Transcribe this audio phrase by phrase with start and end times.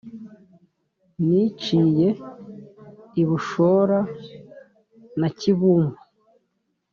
[1.27, 2.07] Niciye
[3.21, 3.99] i Bushora
[5.19, 5.97] na Kibumbu,